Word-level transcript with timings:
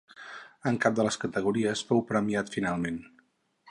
En 0.71 0.79
cap 0.85 0.95
de 1.01 1.05
les 1.09 1.19
categories 1.25 1.85
fou 1.91 2.05
premiat 2.11 2.53
finalment. 2.59 3.03